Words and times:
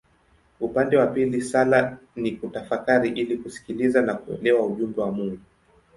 Upande 0.59 0.97
wa 0.97 1.07
pili 1.07 1.41
sala 1.41 1.97
ni 2.15 2.31
kutafakari 2.31 3.09
ili 3.09 3.37
kusikiliza 3.37 4.01
na 4.01 4.13
kuelewa 4.13 4.65
ujumbe 4.65 5.01
wa 5.01 5.11
Mungu. 5.11 5.39